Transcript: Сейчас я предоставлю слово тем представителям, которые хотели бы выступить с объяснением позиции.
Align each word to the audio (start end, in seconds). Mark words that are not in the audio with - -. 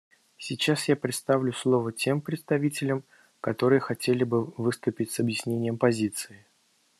Сейчас 0.39 0.89
я 0.89 0.95
предоставлю 0.95 1.53
слово 1.53 1.91
тем 1.93 2.21
представителям, 2.21 3.03
которые 3.39 3.79
хотели 3.79 4.23
бы 4.23 4.45
выступить 4.57 5.11
с 5.11 5.19
объяснением 5.19 5.77
позиции. 5.77 6.43